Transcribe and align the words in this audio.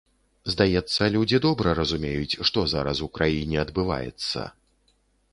Здаецца, 0.51 1.01
людзі 1.15 1.37
добра 1.45 1.73
разумеюць, 1.79 2.39
што 2.49 2.63
зараз 2.73 3.01
у 3.07 3.09
краіне 3.19 3.57
адбываецца. 3.65 4.47